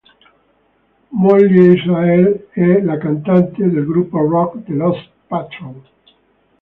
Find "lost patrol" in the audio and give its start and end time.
4.73-5.83